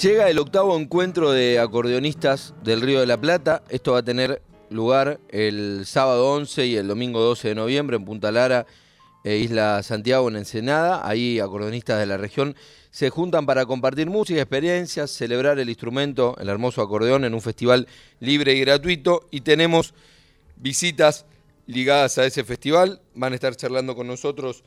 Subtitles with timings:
[0.00, 3.62] Llega el octavo encuentro de acordeonistas del Río de la Plata.
[3.68, 8.04] Esto va a tener lugar el sábado 11 y el domingo 12 de noviembre en
[8.04, 8.66] Punta Lara
[9.22, 11.08] e Isla Santiago en Ensenada.
[11.08, 12.56] Ahí acordeonistas de la región
[12.90, 17.86] se juntan para compartir música, experiencias, celebrar el instrumento, el hermoso acordeón, en un festival
[18.18, 19.28] libre y gratuito.
[19.30, 19.94] Y tenemos
[20.56, 21.24] visitas
[21.68, 23.00] ligadas a ese festival.
[23.14, 24.64] Van a estar charlando con nosotros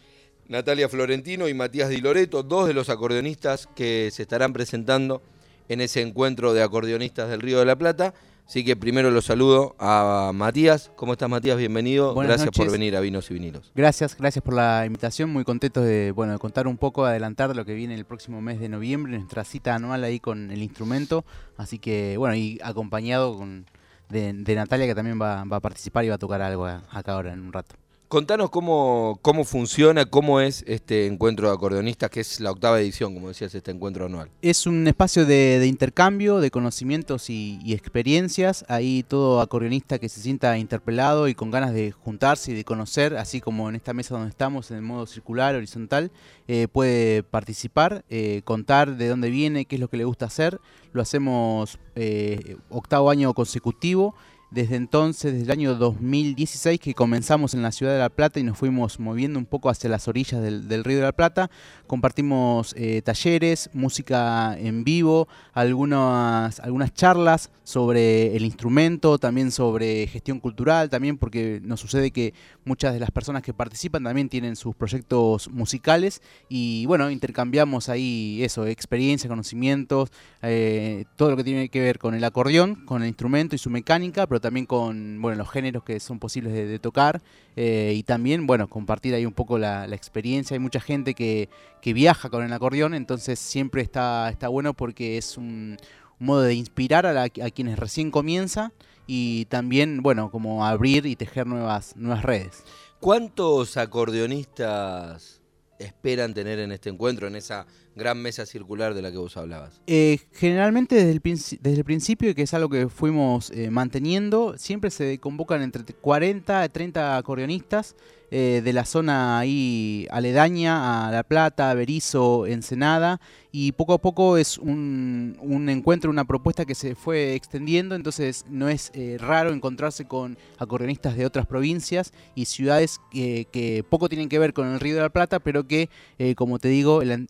[0.49, 5.21] Natalia Florentino y Matías Di Loreto, dos de los acordeonistas que se estarán presentando
[5.67, 8.13] en ese encuentro de acordeonistas del Río de la Plata.
[8.47, 10.89] Así que primero los saludo a Matías.
[10.95, 11.57] ¿Cómo estás, Matías?
[11.57, 12.15] Bienvenido.
[12.15, 13.73] gracias por venir a Vinos y Vinilos.
[13.75, 15.29] Gracias, gracias por la invitación.
[15.29, 18.61] Muy contentos de, bueno, de contar un poco, adelantar lo que viene el próximo mes
[18.61, 21.25] de noviembre, nuestra cita anual ahí con el instrumento.
[21.57, 23.65] Así que, bueno, y acompañado con,
[24.07, 27.33] de, Natalia, que también va, va, a participar y va a tocar algo acá ahora
[27.33, 27.75] en un rato.
[28.07, 33.13] Contanos cómo, cómo funciona, cómo es este encuentro de acordeonistas, que es la octava edición,
[33.13, 34.29] como decías, este encuentro anual.
[34.41, 38.63] Es un espacio de, intercambio, de conocimientos y, experiencias.
[38.69, 43.17] Ahí todo acordeonista que se sienta interpelado y con ganas de juntarse y de conocer,
[43.17, 46.09] así como en esta mesa donde estamos, en el modo circular, horizontal,
[46.47, 50.61] eh, puede participar, eh, contar de dónde viene, qué es lo que le gusta hacer.
[50.93, 54.15] Lo hacemos eh, octavo año consecutivo
[54.49, 58.43] desde entonces, desde el año 2016 que comenzamos en la ciudad de La Plata y
[58.43, 61.51] nos fuimos moviendo un poco hacia las orillas del, Río de la Plata,
[61.85, 70.39] compartimos eh, talleres, música en vivo, algunas, algunas charlas sobre el instrumento, también sobre gestión
[70.39, 74.73] cultural, también porque nos sucede que muchas de las personas que participan también tienen sus
[74.75, 80.09] proyectos musicales y bueno, intercambiamos ahí eso, experiencia, conocimientos,
[80.41, 83.69] eh, todo lo que tiene que ver con el acordeón, con el instrumento y su
[83.69, 87.21] mecánica, también con bueno, los géneros que son posibles de, tocar
[87.55, 90.55] eh, y también bueno, compartir ahí un poco la, experiencia.
[90.55, 91.49] Hay mucha gente que,
[91.83, 95.77] viaja con el acordeón, entonces siempre está, está bueno porque es un,
[96.19, 98.73] modo de inspirar a, a quienes recién comienzan
[99.05, 102.63] y también, bueno, como abrir y tejer nuevas, nuevas redes.
[102.99, 105.41] ¿Cuántos acordeonistas
[105.79, 107.65] esperan tener en este encuentro, en esa
[107.97, 109.81] gran mesa circular de la que vos hablabas?
[109.87, 114.91] Eh, generalmente desde el, desde el principio, que es algo que fuimos eh, manteniendo, siempre
[114.91, 117.95] se convocan entre 40 y 30 acordeonistas
[118.29, 123.21] eh, de la zona ahí aledaña a La Plata, Berizo, Ensenada,
[123.53, 128.45] y poco a poco es un, un, encuentro, una propuesta que se fue extendiendo, entonces
[128.49, 134.27] no es raro encontrarse con acordeonistas de otras provincias y ciudades que, que, poco tienen
[134.27, 135.89] que ver con el Río de la Plata, pero que,
[136.35, 137.27] como te digo, el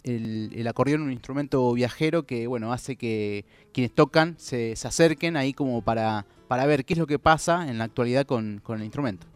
[0.61, 5.53] el acordeón es un instrumento viajero que bueno hace que quienes tocan se, acerquen ahí
[5.53, 9.27] como para, para ver qué es lo que pasa en la actualidad con, el instrumento.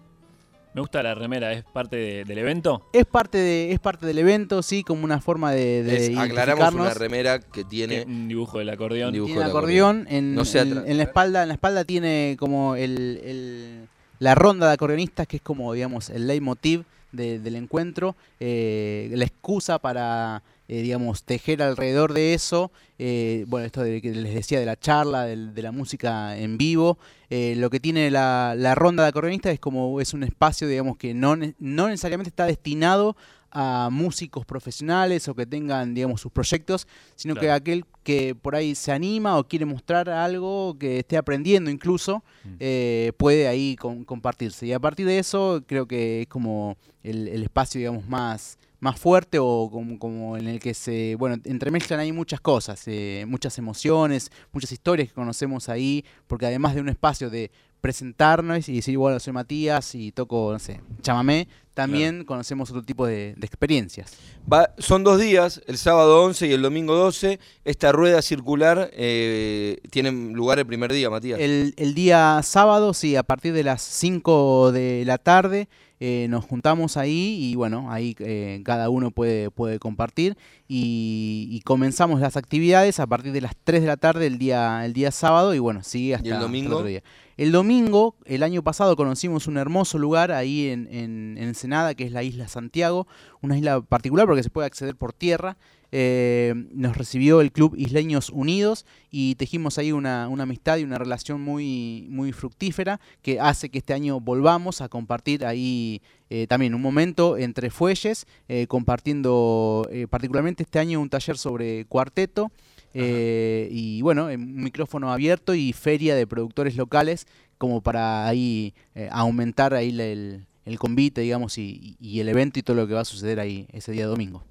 [0.74, 2.88] Me gusta la remera, ¿es parte del evento?
[2.94, 6.94] Es parte de, es parte del evento, sí, como una forma de, de Aclaramos una
[6.94, 9.12] remera que tiene un dibujo del acordeón.
[9.12, 13.90] tiene el acordeón, en, en, la espalda, en la espalda tiene como el,
[14.20, 19.80] la ronda de acordeonistas, que es como digamos el leitmotiv del encuentro, eh, la excusa
[19.80, 24.66] para eh, digamos, tejer alrededor de eso, eh, bueno, esto de, que les decía de
[24.66, 26.98] la charla, de, la música en vivo,
[27.30, 31.14] eh, lo que tiene la, ronda de acordeonistas es como es un espacio, digamos, que
[31.14, 33.18] no, no necesariamente está destinado
[33.52, 36.88] a músicos profesionales o que tengan, digamos, sus proyectos,
[37.18, 41.70] sino que aquel que por ahí se anima o quiere mostrar algo que esté aprendiendo
[41.70, 43.12] incluso, mm.
[43.18, 44.68] puede ahí compartirse.
[44.68, 49.00] Y a partir de eso creo que es como el, el espacio, digamos, más más
[49.00, 53.58] fuerte o como, como, en el que se, bueno, entremezclan ahí muchas cosas, eh, muchas
[53.59, 58.97] emociones, muchas historias que conocemos ahí, porque además de un espacio de presentarnos y decir,
[58.97, 64.14] bueno, soy Matías y toco, no sé, chamamé, también conocemos otro tipo de, experiencias.
[64.52, 67.40] Va, son dos días, el sábado 11 y el domingo 12.
[67.63, 71.40] Esta rueda circular eh, tiene lugar el primer día, Matías.
[71.40, 75.69] El, el día sábado, sí, a partir de las 5 de la tarde.
[76.03, 80.35] Eh, nos juntamos ahí y bueno, ahí eh, cada uno puede, puede compartir
[80.67, 84.94] y, comenzamos las actividades a partir de las 3 de la tarde el día, el
[84.94, 86.77] día sábado y bueno, sigue hasta, el domingo?
[86.77, 87.03] otro día.
[87.38, 92.06] El domingo, el año pasado conocimos un hermoso lugar ahí en, en, en Ensenada, que
[92.06, 93.06] es la isla Santiago,
[93.42, 95.56] una isla particular porque se puede acceder por tierra.
[95.94, 101.42] Eh, nos recibió el Club Isleños Unidos y tejimos ahí una, amistad y una relación
[101.42, 106.82] muy, muy fructífera que hace que este año volvamos a compartir ahí eh, también un
[106.82, 112.52] momento entre fuelles, eh, compartiendo particularmente este año un taller sobre cuarteto.
[112.94, 117.28] y bueno, un micrófono abierto y feria de productores locales
[117.58, 118.74] como para ahí
[119.12, 123.02] aumentar ahí el, el convite, digamos, y, y, el evento y todo lo que va
[123.02, 124.44] a suceder ahí ese día domingo.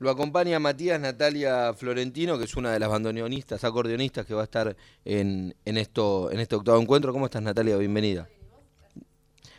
[0.00, 4.44] Lo acompaña Matías Natalia Florentino, que es una de las bandoneonistas, acordeonistas que va a
[4.44, 7.12] estar en, en, esto, en este octavo encuentro.
[7.12, 7.76] ¿Cómo estás, Natalia?
[7.76, 8.28] Bienvenida.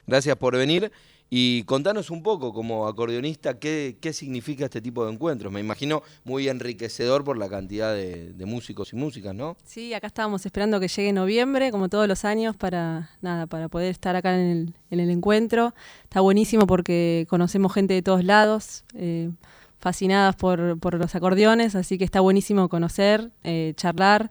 [0.08, 0.92] Gracias por venir.
[1.30, 5.52] Y contanos un poco, como acordeonista, qué, qué significa este tipo de encuentros.
[5.52, 9.56] Me imagino muy enriquecedor por la cantidad de, músicos y músicas, ¿no?
[9.64, 13.92] Sí, acá estábamos esperando que llegue noviembre, como todos los años, para nada, para poder
[13.92, 15.76] estar acá en el, en el encuentro.
[16.04, 18.86] Está buenísimo porque conocemos gente de todos lados.
[18.96, 19.30] Eh,
[19.80, 24.30] fascinadas por, por, los acordeones, así que está buenísimo conocer, eh, charlar,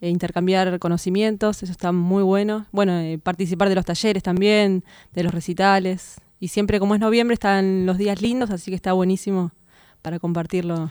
[0.00, 2.66] eh, intercambiar conocimientos, eso está muy bueno.
[2.72, 6.16] Bueno, eh, participar de los talleres también, de los recitales.
[6.38, 9.52] Y siempre como es noviembre están los días lindos, así que está buenísimo
[10.00, 10.90] para compartirlo.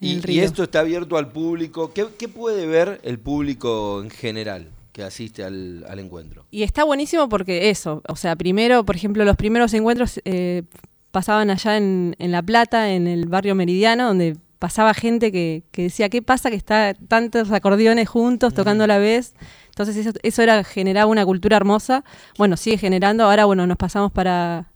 [0.00, 1.92] Y, y, esto está abierto al público.
[1.92, 6.46] ¿Qué, ¿Qué, puede ver el público en general que asiste al, al, encuentro?
[6.50, 10.62] Y está buenísimo porque eso, o sea, primero, por ejemplo, los primeros encuentros eh,
[11.10, 15.82] pasaban allá en, en, La Plata, en el barrio Meridiano, donde pasaba gente que, que
[15.82, 19.34] decía, ¿qué pasa que está tantos acordeones juntos tocando a la vez?
[19.70, 22.04] Entonces eso, eso era generaba una cultura hermosa.
[22.36, 23.24] Bueno, sigue generando.
[23.24, 24.72] Ahora, bueno, nos pasamos para,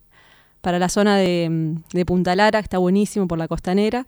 [0.60, 4.06] para la zona de, Punta Lara, que está buenísimo por la costanera.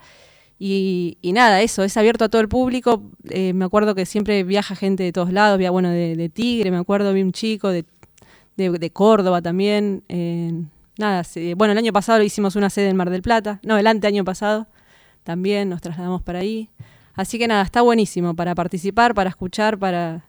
[0.57, 3.03] Y, y, nada, eso, es abierto a todo el público.
[3.29, 6.71] Eh, me acuerdo que siempre viaja gente de todos lados, vía, bueno, de, de Tigre,
[6.71, 7.85] me acuerdo, vi un chico de,
[8.57, 10.05] de, de Córdoba también.
[10.09, 10.63] Eh,
[10.99, 13.87] nada, sí, bueno, el año pasado hicimos una sede en Mar del Plata, no, el
[13.87, 14.67] ante año pasado
[15.23, 16.69] también nos trasladamos para ahí.
[17.15, 20.25] Así que nada, está buenísimo para participar, para escuchar, para,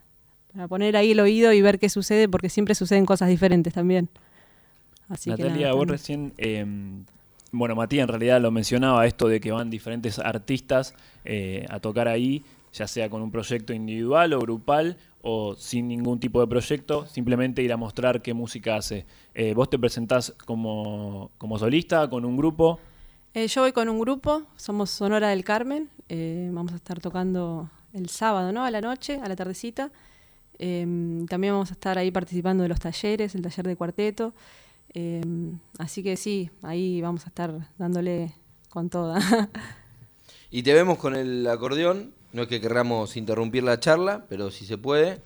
[0.53, 4.09] para poner ahí el oído y ver qué sucede, porque siempre suceden cosas diferentes también.
[5.09, 6.65] Así Natalia, que nada, vos recién, eh,
[7.51, 10.95] bueno, Matías en realidad lo mencionaba, esto de que van diferentes artistas
[11.25, 12.43] eh, a tocar ahí,
[12.75, 17.63] ya sea con un proyecto individual o grupal o sin ningún tipo de proyecto, simplemente
[17.63, 19.05] ir a mostrar qué música hace.
[19.33, 22.79] Eh, ¿Vos te presentás como, como solista, con un grupo?
[23.33, 27.69] Eh, yo voy con un grupo, somos Sonora del Carmen, eh, vamos a estar tocando
[27.93, 28.63] el sábado, ¿no?
[28.63, 29.91] A la noche, a la tardecita.
[30.59, 34.33] Em, también vamos a estar ahí participando de los talleres, el taller de cuarteto.
[34.93, 38.33] Em, así que sí, ahí vamos a estar dándole
[38.69, 39.19] con toda.
[40.51, 44.65] y te vemos con el acordeón, no es que querramos interrumpir la charla, pero si
[44.65, 45.21] se puede,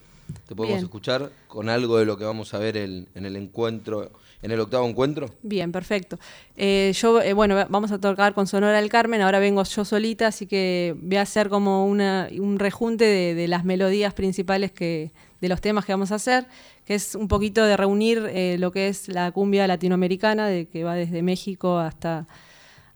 [0.47, 0.85] te podemos Bien.
[0.85, 4.11] escuchar con algo de lo que vamos a ver el, en el encuentro,
[4.43, 5.31] en el octavo encuentro.
[5.41, 6.19] Bien, perfecto.
[6.55, 10.27] Eh, yo, eh, bueno, vamos a tocar con Sonora del Carmen, ahora vengo yo solita,
[10.27, 15.09] así que voy a hacer como una, un rejunte de, de las melodías principales que,
[15.41, 16.45] de los temas que vamos a hacer,
[16.85, 20.83] que es un poquito de reunir eh, lo que es la cumbia latinoamericana, de que
[20.83, 22.27] va desde México hasta,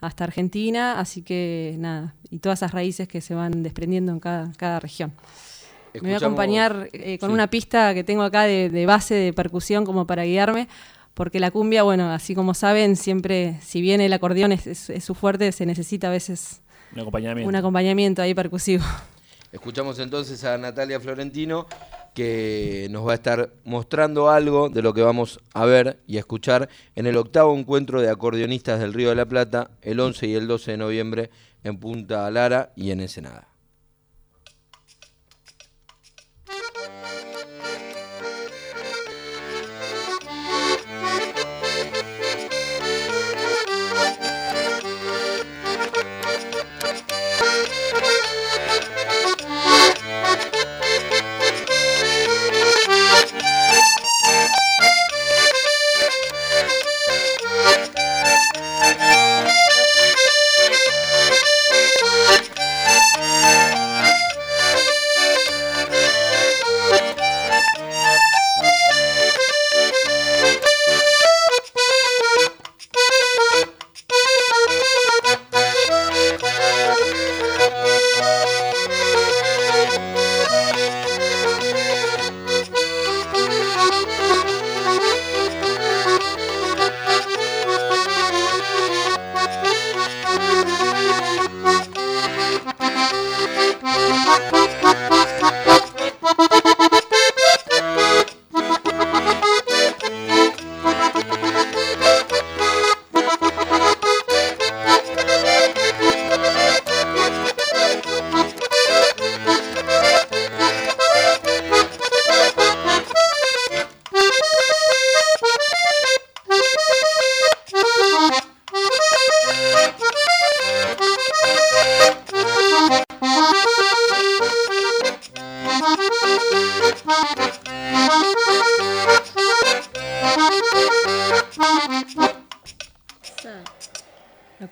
[0.03, 4.51] hasta Argentina, así que nada, y todas esas raíces que se van desprendiendo en cada,
[4.57, 5.13] cada región.
[5.93, 7.33] Escuchamos, Me voy a acompañar eh, con sí.
[7.33, 10.67] una pista que tengo acá de, de, base de percusión como para guiarme,
[11.13, 15.03] porque la cumbia, bueno, así como saben, siempre, si bien el acordeón es, es, es
[15.03, 16.61] su fuerte, se necesita a veces
[16.93, 18.83] un acompañamiento, un acompañamiento ahí percusivo.
[19.51, 21.67] Escuchamos entonces a Natalia Florentino
[22.13, 26.69] que nos va a estar mostrando algo de lo que vamos a ver y escuchar
[26.95, 30.47] en el octavo encuentro de acordeonistas del Río de la Plata el 11 y el
[30.47, 31.29] 12 de noviembre
[31.63, 33.52] en Punta Lara y en Ensenada.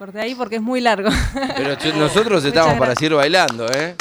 [0.01, 1.09] Corté ahí porque es muy largo.
[1.55, 3.95] Pero nosotros estamos para seguir bailando, ¿eh?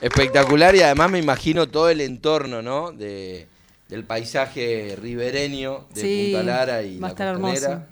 [0.00, 2.92] Espectacular y además me imagino todo el entorno, ¿no?
[2.92, 3.46] De,
[3.90, 7.82] del paisaje ribereño de Punta Lara y va a estar hermoso.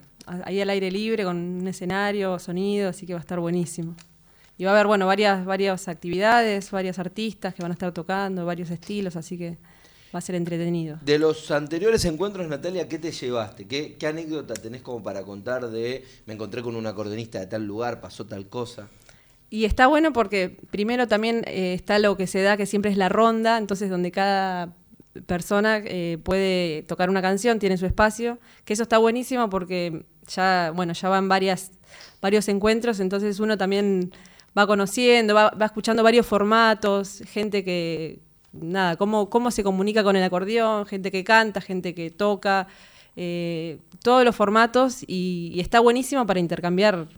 [0.44, 3.94] Ahí al aire libre con un escenario, sonido, así que va a estar buenísimo.
[4.56, 8.46] Y va a haber, bueno, varias, varias actividades, varios artistas que van a estar tocando,
[8.46, 9.58] varios estilos, así que
[10.16, 10.98] va a ser entretenido.
[11.02, 13.66] De los anteriores encuentros, Natalia, ¿qué te llevaste?
[13.66, 17.66] ¿Qué, qué anécdota tenés como para contar de me encontré con un acordeonista de tal
[17.66, 18.88] lugar, pasó tal cosa?
[19.50, 22.96] Y está bueno porque primero también eh, está lo que se da, que siempre es
[22.96, 24.74] la ronda, entonces donde cada
[25.26, 30.72] persona eh, puede tocar una canción, tiene su espacio, que eso está buenísimo porque ya,
[30.74, 31.72] bueno, ya van varias,
[32.22, 34.12] varios encuentros, entonces uno también
[34.56, 38.25] va conociendo, va, escuchando varios formatos, gente que,
[38.60, 42.68] nada, cómo, cómo se comunica con el acordeón, gente que canta, gente que toca,
[43.16, 47.08] eh, todos los formatos y, está buenísimo para intercambiar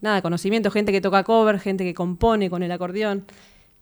[0.00, 3.26] nada, conocimiento, gente que toca cover, gente que compone con el acordeón.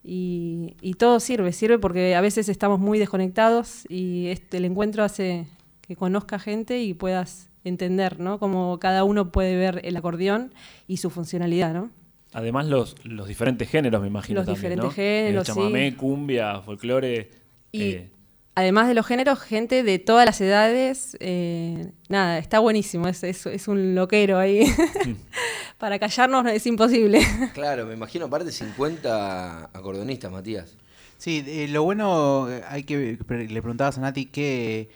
[0.03, 5.47] Y, todo sirve, sirve porque a veces estamos muy desconectados y este, el encuentro hace
[5.81, 8.39] que conozca gente y puedas entender, ¿no?
[8.39, 10.53] Cómo cada uno puede ver el acordeón
[10.87, 11.91] y su funcionalidad, ¿no?
[12.35, 14.41] Además los, los diferentes géneros, me imagino.
[14.41, 17.31] Los diferentes géneros, chamamé, cumbia, folclore.
[17.71, 18.11] Y, eh,
[18.57, 21.17] además de los géneros, gente de todas las edades.
[21.21, 24.67] Eh, nada, está buenísimo, es, es, un loquero ahí.
[24.67, 25.15] Mm.
[25.79, 27.21] Para callarnos es imposible.
[27.55, 30.77] Claro, me imagino aparte 50 acordeonistas, Matías.
[31.19, 34.89] Sí, eh, lo bueno, hay que le preguntabas a Nati qué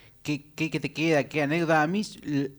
[0.54, 1.24] ¿Qué, te queda?
[1.24, 1.82] ¿Qué anécdota?
[1.82, 2.02] A mí,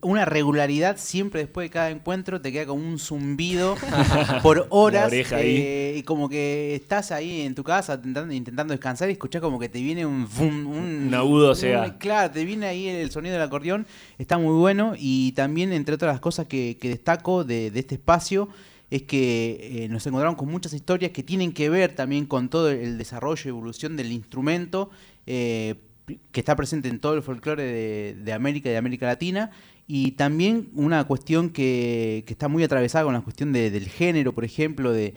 [0.00, 3.76] una regularidad siempre después de cada encuentro te queda como un zumbido
[4.42, 5.12] por horas.
[5.12, 9.60] Eh, y como que estás ahí en tu casa intentando, intentando descansar y escuchás como
[9.60, 10.26] que te viene un.
[10.40, 11.96] un, agudo, o sea.
[11.98, 13.86] claro, te viene ahí el sonido del acordeón.
[14.18, 14.94] Está muy bueno.
[14.98, 18.48] Y también, entre otras cosas que, destaco de, este espacio
[18.90, 22.68] es que eh, nos encontramos con muchas historias que tienen que ver también con todo
[22.68, 24.90] el desarrollo y evolución del instrumento.
[25.26, 25.76] Eh,
[26.32, 29.50] que está presente en todo el folclore de, América y de América Latina,
[29.86, 34.92] y también una cuestión que, está muy atravesada con la cuestión del género, por ejemplo,
[34.92, 35.14] de,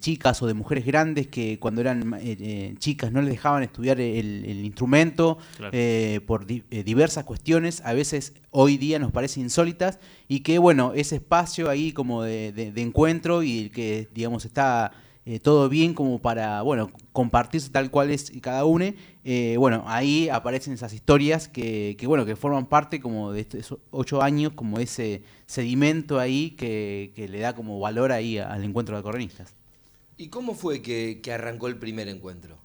[0.00, 3.98] chicas o de mujeres grandes que cuando eran eh, eh, chicas no les dejaban estudiar
[3.98, 5.38] el, instrumento
[5.72, 11.16] eh, por diversas cuestiones, a veces hoy día nos parece insólitas, y que bueno, ese
[11.16, 14.92] espacio ahí como de, encuentro y que digamos está
[15.30, 18.86] eh, todo bien como para, bueno, compartirse tal cual es cada uno.
[19.22, 24.22] Eh, bueno, ahí aparecen esas historias que, bueno, que forman parte como de estos ocho
[24.22, 29.54] años, como ese sedimento ahí que, le da como valor ahí al encuentro de acordeonistas.
[30.16, 32.58] ¿Y cómo fue que, arrancó el primer encuentro?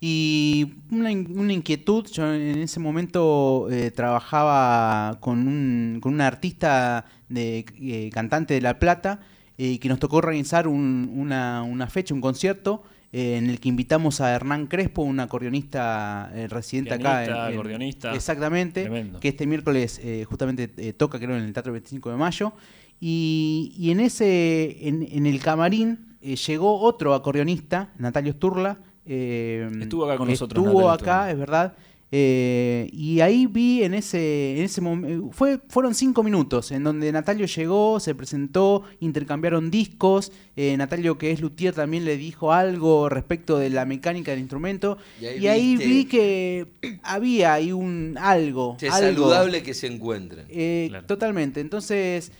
[0.00, 8.10] Y una, inquietud, yo en ese momento eh, trabajaba con un, con un artista de,
[8.14, 9.18] cantante de La Plata,
[9.58, 12.82] eh, que nos tocó organizar una, fecha, un concierto,
[13.12, 17.24] eh, en el que invitamos a Hernán Crespo, un acordeonista eh, residente acá.
[17.24, 18.14] En, acordeonista.
[18.14, 18.90] Exactamente.
[19.20, 22.52] Que este miércoles justamente toca, creo, en el Teatro 25 de Mayo.
[23.00, 28.78] Y, en ese, en, el camarín, llegó otro acordeonista, Natalio Sturla.
[29.04, 30.64] estuvo acá con nosotros.
[30.64, 31.74] Estuvo acá, es verdad.
[32.14, 37.10] Eh, y ahí vi en ese, en ese momento, fue, fueron cinco minutos en donde
[37.10, 43.08] Natalio llegó, se presentó, intercambiaron discos, eh, Natalio que es luthier también le dijo algo
[43.08, 46.66] respecto de la mecánica del instrumento y ahí, vi que
[47.02, 48.76] había ahí un algo.
[48.78, 50.44] Es saludable que se encuentren.
[50.50, 52.30] Eh, totalmente, entonces...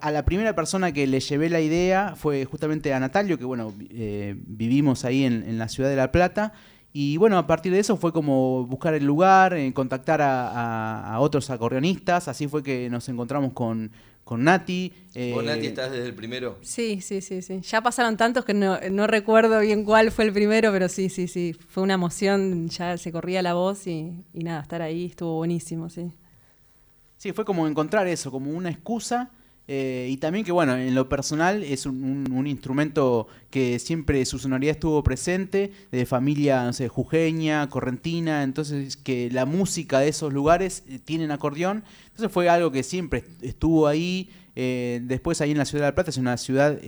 [0.00, 3.74] a la primera persona que le llevé la idea fue justamente a Natalio, que bueno,
[4.46, 6.52] vivimos ahí en, en la ciudad de La Plata,
[6.92, 11.50] y bueno, a partir de eso fue como buscar el lugar, eh, contactar a, otros
[11.50, 13.90] acordeonistas, así fue que nos encontramos con,
[14.24, 14.92] con Nati.
[15.14, 16.56] Eh, ¿Con Nati estás desde el primero?
[16.62, 17.60] Sí, sí, sí, sí.
[17.60, 21.54] Ya pasaron tantos que no, recuerdo bien cuál fue el primero, pero sí, sí, sí.
[21.68, 25.90] Fue una emoción, ya se corría la voz y, y nada, estar ahí estuvo buenísimo,
[25.90, 26.10] sí.
[27.18, 29.30] Sí, fue como encontrar eso, como una excusa
[29.70, 34.72] eh, y también que, bueno, en lo personal es un, instrumento que siempre su sonoridad
[34.72, 40.84] estuvo presente, de familia, no sé, jujeña, correntina, entonces que la música de esos lugares
[40.88, 41.84] eh, tienen acordeón.
[42.06, 44.30] Entonces fue algo que siempre estuvo ahí.
[44.56, 46.80] Eh, después ahí en la ciudad de La Plata es una ciudad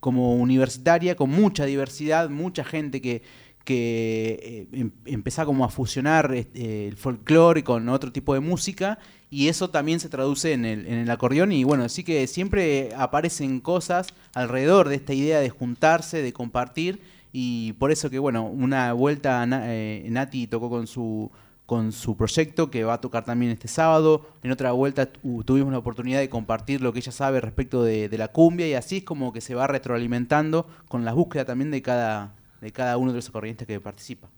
[0.00, 3.22] como universitaria, con mucha diversidad, mucha gente que
[3.68, 8.98] que em, empezaba como a fusionar el folclore con otro tipo de música
[9.28, 14.06] y eso también se traduce en el, acordeón y bueno, así que siempre aparecen cosas
[14.32, 19.46] alrededor de esta idea de juntarse, de compartir y por eso que bueno, una vuelta
[19.46, 21.30] eh, Nati tocó con su
[21.66, 24.26] con su proyecto que va a tocar también este sábado.
[24.42, 25.12] En otra vuelta
[25.44, 28.96] tuvimos la oportunidad de compartir lo que ella sabe respecto de, la cumbia y así
[28.96, 33.12] es como que se va retroalimentando con la búsqueda también de cada, de cada uno
[33.12, 34.28] de los acordeonistas que participa.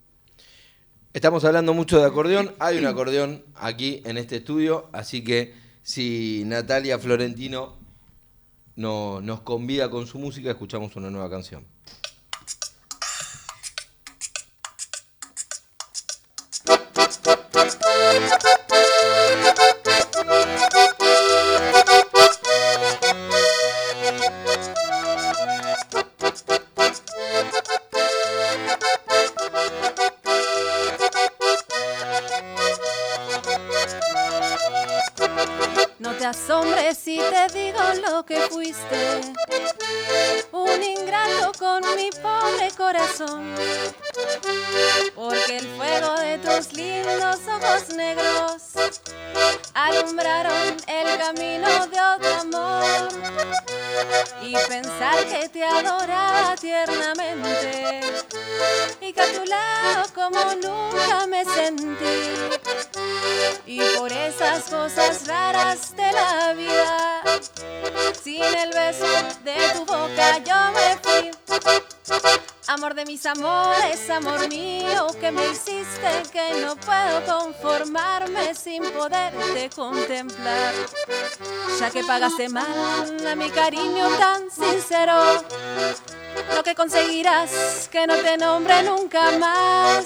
[1.13, 6.43] Estamos hablando mucho de acordeón, hay un acordeón aquí en este estudio, así que si
[6.45, 7.75] Natalia Florentino
[8.75, 11.65] no, nos convida con su música, escuchamos una nueva canción.
[50.87, 53.07] El camino de otro amor
[54.41, 58.01] y pensar que te adoraba tiernamente
[58.99, 62.33] y que a tu lado como nunca me sentí.
[63.67, 67.21] Y por esas cosas raras de la vida
[68.23, 69.05] sin el beso
[69.43, 71.31] de tu boca yo me fui
[72.67, 79.69] Amor de mis amores, amor mío, que me hiciste que no puedo conformarme sin poderte
[79.75, 80.73] contemplar.
[81.79, 85.43] Ya que pagaste mal a mi cariño tan sincero,
[86.55, 90.05] lo que conseguirás que no te nombre nunca más.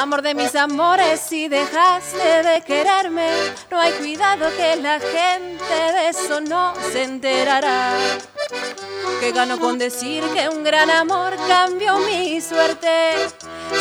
[0.00, 3.30] Amor de mis amores, si dejaste de quererme,
[3.70, 7.92] no hay cuidado que la gente de eso no se enterará.
[9.20, 13.14] Que gano con decir que un gran amor cambió mi suerte.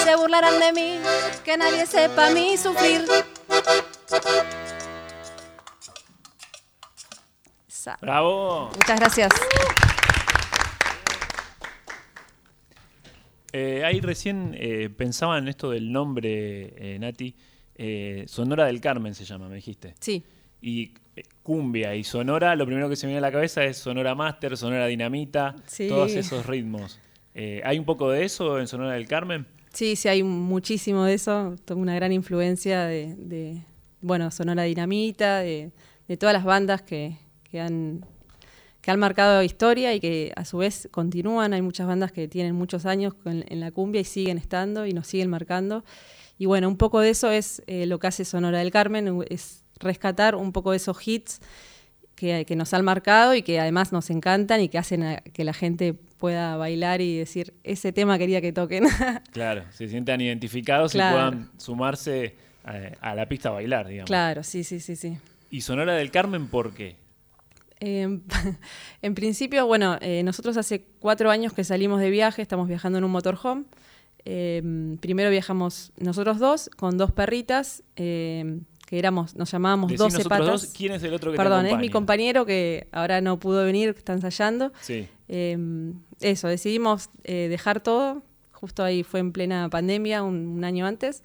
[0.04, 1.00] Se burlarán de mí,
[1.44, 3.06] que nadie sepa mí sufrir.
[8.02, 8.70] ¡Bravo!
[8.76, 9.32] Muchas gracias.
[13.52, 17.36] Eh, ahí recién eh, pensaba en esto del nombre, eh, Nati.
[18.28, 19.96] Sonora del Carmen se llama, me dijiste.
[20.00, 20.24] Sí.
[20.66, 20.94] Y
[21.44, 24.56] cumbia y sonora, lo primero que se me viene a la cabeza es sonora master,
[24.56, 25.56] sonora dinamita,
[25.90, 27.00] todos esos ritmos.
[27.36, 29.46] ¿Hay un poco de eso en Sonora del Carmen?
[29.74, 31.56] Sí, sí, hay muchísimo de eso.
[31.66, 33.62] Tengo una gran influencia de,
[34.02, 35.72] bueno, Sonora Dinamita, de,
[36.20, 38.06] todas las bandas que, que han
[38.84, 41.54] que han marcado historia y que a su vez continúan.
[41.54, 45.08] Hay muchas bandas que tienen muchos años en la cumbia y siguen estando y nos
[45.08, 45.86] siguen marcando.
[46.38, 49.63] Y bueno, un poco de eso es eh, lo que hace Sonora del Carmen, es
[49.80, 51.42] rescatar un poco de esos hits
[52.16, 55.94] que, nos han marcado y que además nos encantan y que hacen que la gente
[55.94, 58.86] pueda bailar y decir, ese tema quería que toquen.
[59.32, 64.08] claro, se sientan identificados y puedan sumarse a, a, la pista a bailar, digamos.
[64.08, 65.18] Claro, sí, sí, sí, sí.
[65.50, 67.04] ¿Y Sonora del Carmen por qué?
[67.86, 68.22] Em,
[69.02, 73.04] en principio, bueno, eh, nosotros hace cuatro años que salimos de viaje, estamos viajando en
[73.04, 73.66] un motorhome.
[74.24, 78.62] Em, primero viajamos nosotros dos con dos perritas, em,
[78.94, 80.46] que éramos, nos llamábamos 12 patas.
[80.46, 83.92] Dos, ¿Quién es el otro que Perdón, es mi compañero que ahora no pudo venir,
[83.94, 84.72] que está ensayando.
[84.82, 85.08] Sí.
[86.22, 88.22] eso, decidimos eh, dejar todo.
[88.52, 91.24] Justo ahí fue en plena pandemia, un, año antes.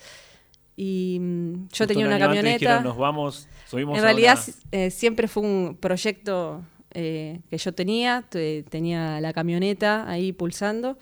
[0.77, 2.81] Y mm, yo tenía una camioneta.
[2.81, 4.39] nos vamos en realidad
[4.73, 8.25] eh, siempre fue un proyecto eh, que yo tenía,
[8.71, 10.97] tenía la camioneta ahí pulsando.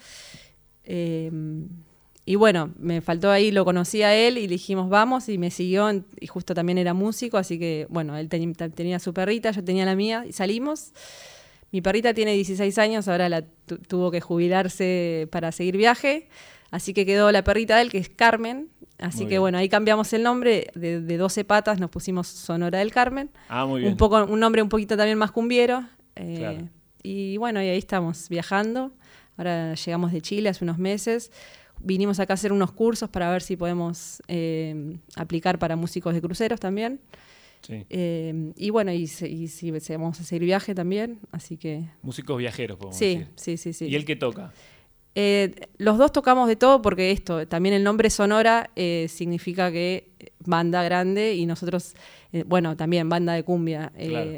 [2.28, 5.52] Y bueno, me faltó ahí, lo conocí a él y le dijimos vamos y me
[5.52, 5.88] siguió
[6.20, 9.94] y justo también era músico, así que bueno, él tenía su perrita, yo tenía la
[9.94, 10.92] mía y salimos.
[11.70, 13.42] Mi perrita tiene 16 años, ahora la
[13.88, 16.28] tuvo que jubilarse para seguir viaje,
[16.72, 20.12] así que quedó la perrita de él, que es Carmen, Así que bueno, ahí cambiamos
[20.12, 23.30] el nombre de, de, 12 patas, nos pusimos Sonora del Carmen.
[23.48, 23.92] Ah, muy bien.
[23.92, 25.84] Un, poco, un nombre un poquito también más cumbiero.
[26.14, 26.66] Eh,
[27.02, 28.92] y bueno, y ahí estamos viajando.
[29.36, 31.30] Ahora llegamos de Chile hace unos meses.
[31.80, 36.20] Vinimos acá a hacer unos cursos para ver si podemos eh, aplicar para músicos de
[36.20, 37.00] cruceros también.
[37.62, 37.84] Sí.
[37.90, 41.84] Eh, y bueno, y, si vamos a seguir viaje también, así que...
[42.02, 43.28] Músicos viajeros, podemos sí, decir.
[43.36, 43.86] Sí, sí, sí.
[43.86, 44.52] ¿Y el que toca?
[45.18, 50.10] Eh, los dos tocamos de todo porque esto, también el nombre Sonora eh, significa que
[50.40, 51.94] banda grande y nosotros,
[52.34, 53.92] eh, bueno, también banda de cumbia.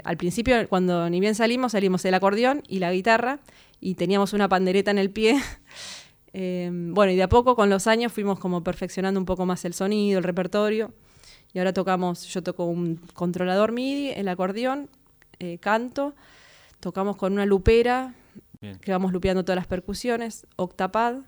[0.04, 3.40] Al principio, cuando ni bien salimos, salimos el acordeón y la guitarra
[3.80, 5.36] y teníamos una pandereta en el pie.
[6.32, 9.74] bueno, y de a poco con los años fuimos como perfeccionando un poco más el
[9.74, 10.92] sonido, el repertorio.
[11.52, 14.90] Y ahora tocamos, yo toco un controlador MIDI, el acordeón,
[15.60, 16.14] canto,
[16.80, 18.14] tocamos con una lupera,
[18.80, 21.20] que vamos lupeando todas las percusiones, octapad,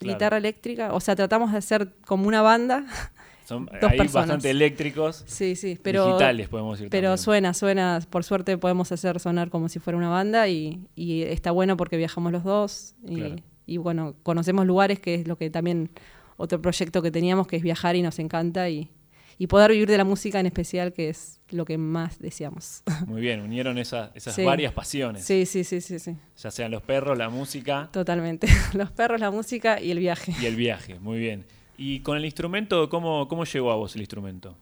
[0.00, 2.84] guitarra eléctrica, o sea, tratamos de hacer como una banda
[3.44, 5.24] Son ahí bastante eléctricos.
[5.26, 6.06] Sí, sí, pero.
[6.06, 6.90] Digitales, podemos decir.
[6.90, 8.00] Pero suena, suena.
[8.08, 12.32] Por suerte podemos hacer sonar como si fuera una banda y, está bueno porque viajamos
[12.32, 12.94] los dos.
[13.06, 13.42] Y,
[13.78, 15.90] bueno, conocemos lugares, que es lo que también.
[16.38, 18.68] Otro proyecto que teníamos, que es viajar y nos encanta.
[18.68, 18.90] Y,
[19.38, 22.82] y poder vivir de la música en especial, que es lo que más deseamos.
[23.06, 24.10] Muy bien, unieron esas
[24.44, 25.24] varias pasiones.
[25.24, 26.16] Sí, sí, sí, sí, sí.
[26.36, 27.88] Ya sean los perros, la música.
[27.92, 28.46] Totalmente.
[28.74, 30.34] Los perros, la música y el viaje.
[30.40, 31.44] Y el viaje, muy bien.
[31.76, 34.56] ¿Y con el instrumento, cómo, cómo llegó a vos el instrumento?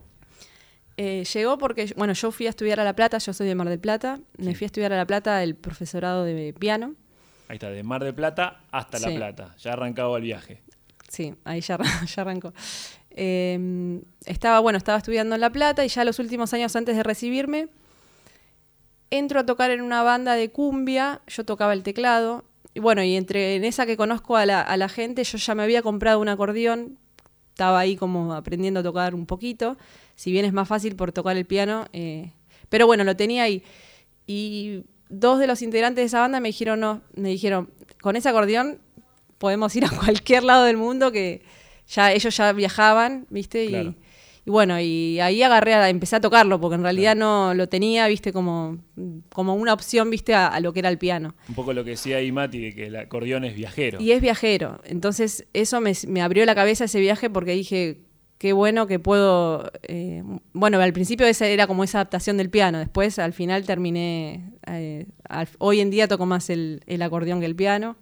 [0.96, 3.68] Eh, llegó porque, bueno, yo fui a estudiar a La Plata, yo soy de Mar
[3.68, 6.94] del Plata, me fui a estudiar a La Plata el profesorado de piano.
[7.50, 10.62] Ahí está, de Mar del Plata hasta La Plata, ya arrancaba el viaje.
[11.08, 12.52] Sí, ahí ya, ya arrancó.
[13.10, 17.02] Em, estaba, bueno, estaba estudiando en La Plata y ya los últimos años antes de
[17.02, 17.66] recibirme,
[19.10, 23.16] entro a tocar en una banda de cumbia, yo tocaba el teclado, y bueno, y
[23.16, 26.20] entre en esa que conozco a la, a la gente, yo ya me había comprado
[26.20, 26.98] un acordeón,
[27.48, 29.76] estaba ahí como aprendiendo a tocar un poquito,
[30.14, 32.30] si bien es más fácil por tocar el piano, eh,
[32.68, 33.64] pero bueno, lo tenía ahí.
[34.24, 37.70] Y dos de los integrantes de esa banda me dijeron, no, me dijeron,
[38.00, 38.78] con ese acordeón
[39.38, 41.42] podemos ir a cualquier lado del mundo que
[41.86, 43.64] ya ellos ya viajaban, ¿viste?
[43.64, 43.96] Y,
[44.46, 48.32] bueno, y ahí agarré, a, empecé a tocarlo, porque en realidad no lo tenía, ¿viste?
[48.32, 48.78] Como,
[49.32, 50.34] como una opción, ¿viste?
[50.34, 51.34] A, lo que era el piano.
[51.48, 54.00] Un poco lo que decía ahí Mati, de que el acordeón es viajero.
[54.00, 54.80] Y es viajero.
[54.84, 58.00] Entonces, eso me, me abrió la cabeza ese viaje porque dije,
[58.40, 59.70] qué bueno que puedo.
[59.82, 60.24] Eh,
[60.54, 64.54] bueno, al principio esa era como esa adaptación del piano, después al final terminé.
[64.66, 65.06] Eh,
[65.58, 67.96] hoy en día toco más el, acordeón que el piano.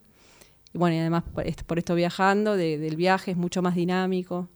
[0.72, 4.48] Y bueno, y además por esto, viajando, del viaje es mucho más dinámico.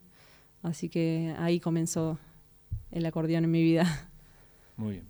[0.63, 2.21] Así que ahí comenzó
[2.93, 4.09] el acordeón en mi vida.
[4.77, 5.07] Muy bien.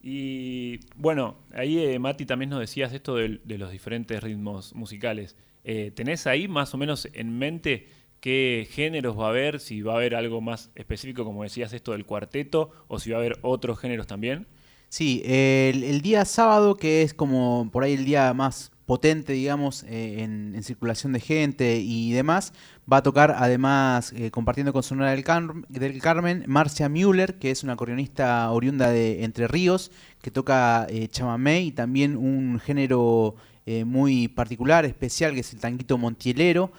[0.00, 5.36] Y bueno, ahí eh, Mati también nos decías esto de, los diferentes ritmos musicales.
[5.64, 7.88] Eh, ¿Tenés ahí más o menos en mente
[8.20, 9.60] qué géneros va a haber?
[9.60, 13.16] Si va a haber algo más específico, como decías, esto del cuarteto, o si va
[13.16, 14.46] a haber otros géneros también.
[14.88, 20.22] Sí, el día sábado, que es como por ahí el día más potente, digamos, eh,
[20.22, 22.54] en, circulación de gente y demás.
[22.90, 25.22] Va a tocar, además, eh, compartiendo con Sonora del,
[25.68, 29.90] del, Carmen, Marcia Müller, que es una acordeonista oriunda de Entre Ríos,
[30.22, 33.36] que toca eh, chamamé y también un género
[33.84, 36.72] muy particular, especial, que es el tanguito montielero.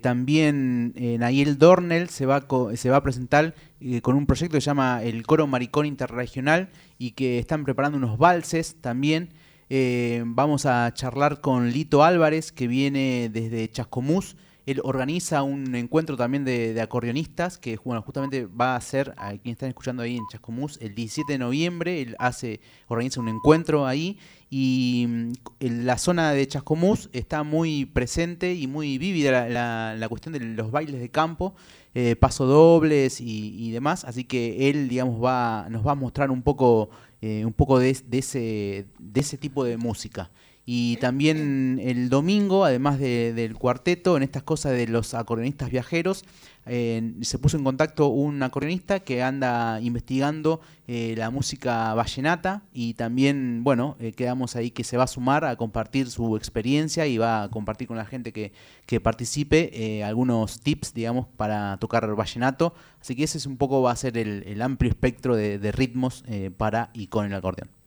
[0.00, 3.54] También Nayel Dornel se va, se va a presentar
[4.02, 8.18] con un proyecto que se llama el Coro Maricón Interregional y que están preparando unos
[8.18, 9.30] valses también.
[9.74, 14.36] Eh, vamos a charlar con Lito Álvarez, que viene desde Chascomús.
[14.66, 19.56] Él organiza un encuentro también de, acordeonistas, que bueno, justamente va a ser, a quienes
[19.56, 22.02] están escuchando ahí en Chascomús, el 17 de noviembre.
[22.02, 24.18] Él hace, organiza un encuentro ahí
[24.50, 30.32] y mm, en la zona de Chascomús está muy presente y muy vívida la, cuestión
[30.32, 31.54] de los bailes de campo,
[31.94, 34.04] eh, pasodobles y, y, demás.
[34.04, 36.90] Así que él, digamos, va, nos va a mostrar un poco
[37.24, 40.32] eh, un poco de, ese, de ese tipo de música.
[40.64, 46.24] Y también el domingo, además del cuarteto, en estas cosas de los acordeonistas viajeros,
[46.66, 52.94] eh, se puso en contacto un acordeonista que anda investigando eh, la música vallenata y
[52.94, 57.18] también, bueno, eh, quedamos ahí que se va a sumar a compartir su experiencia y
[57.18, 58.52] va a compartir con la gente que,
[58.86, 62.74] que participe algunos tips, digamos, para tocar vallenato.
[63.00, 66.22] Así que ese es un poco, va a ser el, amplio espectro de, de ritmos
[66.56, 67.81] para y con el acordeón.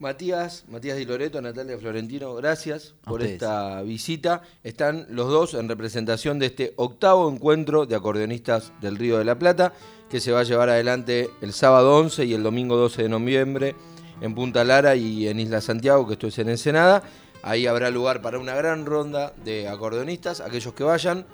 [0.00, 4.42] Matías, Matías Di Loreto, Natalia Florentino, gracias por esta visita.
[4.62, 9.40] Están los dos en representación de este octavo encuentro de acordeonistas del Río de la
[9.40, 9.72] Plata,
[10.08, 13.74] que se va a llevar adelante el sábado 11 y el domingo 12 de noviembre
[14.20, 17.02] en Punta Lara y en Isla Santiago, que esto es en Ensenada.
[17.42, 20.40] Ahí habrá lugar para una gran ronda de acordeonistas.
[20.40, 21.26] Aquellos que vayan,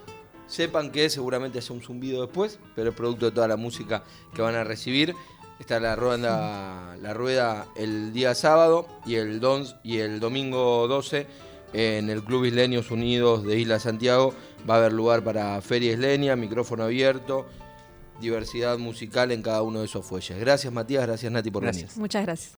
[0.46, 4.40] sepan que seguramente es un zumbido después, pero es producto de toda la música que
[4.40, 5.14] van a recibir.
[5.58, 9.40] Está la rueda, la rueda el día sábado y el,
[9.82, 11.26] y el domingo 12
[11.72, 14.34] en el Club Islenios Unidos de Isla Santiago.
[14.68, 17.46] Va a haber lugar para Feria Islenia, micrófono abierto,
[18.20, 20.38] diversidad musical en cada uno de esos fuelles.
[20.38, 21.88] Gracias Matías, gracias Nati por venir.
[21.96, 22.52] Muchas gracias.